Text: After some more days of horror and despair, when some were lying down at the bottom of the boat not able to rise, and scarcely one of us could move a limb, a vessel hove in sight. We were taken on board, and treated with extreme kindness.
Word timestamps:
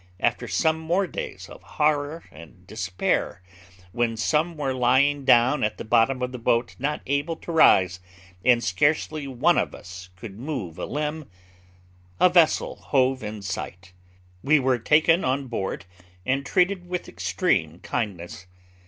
After 0.19 0.47
some 0.47 0.79
more 0.79 1.05
days 1.05 1.47
of 1.47 1.61
horror 1.61 2.23
and 2.31 2.65
despair, 2.65 3.43
when 3.91 4.17
some 4.17 4.57
were 4.57 4.73
lying 4.73 5.25
down 5.25 5.63
at 5.63 5.77
the 5.77 5.85
bottom 5.85 6.23
of 6.23 6.31
the 6.31 6.39
boat 6.39 6.75
not 6.79 7.01
able 7.05 7.35
to 7.35 7.51
rise, 7.51 7.99
and 8.43 8.63
scarcely 8.63 9.27
one 9.27 9.59
of 9.59 9.75
us 9.75 10.09
could 10.15 10.39
move 10.39 10.79
a 10.79 10.87
limb, 10.87 11.29
a 12.19 12.29
vessel 12.29 12.77
hove 12.77 13.21
in 13.21 13.43
sight. 13.43 13.93
We 14.43 14.59
were 14.59 14.79
taken 14.79 15.23
on 15.23 15.45
board, 15.45 15.85
and 16.25 16.43
treated 16.47 16.87
with 16.89 17.07
extreme 17.07 17.77
kindness. 17.81 18.47